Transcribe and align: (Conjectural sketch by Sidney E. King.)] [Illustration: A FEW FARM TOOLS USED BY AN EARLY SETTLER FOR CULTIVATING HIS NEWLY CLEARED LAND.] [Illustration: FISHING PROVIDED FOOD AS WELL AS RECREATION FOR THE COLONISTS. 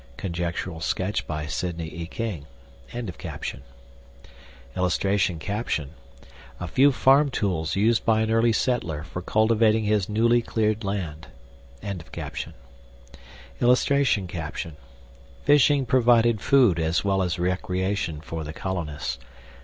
(Conjectural 0.17 0.79
sketch 0.79 1.27
by 1.27 1.45
Sidney 1.45 1.85
E. 1.93 2.07
King.)] 2.07 2.47
[Illustration: 2.91 3.61
A 6.59 6.67
FEW 6.67 6.91
FARM 6.91 7.29
TOOLS 7.29 7.75
USED 7.75 8.03
BY 8.05 8.21
AN 8.21 8.31
EARLY 8.31 8.51
SETTLER 8.51 9.03
FOR 9.03 9.21
CULTIVATING 9.21 9.83
HIS 9.83 10.09
NEWLY 10.09 10.41
CLEARED 10.41 10.83
LAND.] 10.83 11.27
[Illustration: 13.61 14.27
FISHING 15.45 15.85
PROVIDED 15.85 16.41
FOOD 16.41 16.79
AS 16.79 17.05
WELL 17.05 17.21
AS 17.21 17.37
RECREATION 17.37 18.21
FOR 18.21 18.43
THE 18.43 18.53
COLONISTS. 18.53 19.19